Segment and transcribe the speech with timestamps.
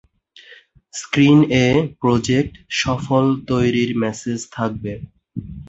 [0.93, 1.67] Screen এ
[2.01, 4.93] project সফল তৈরির মেসেজ থাকবে।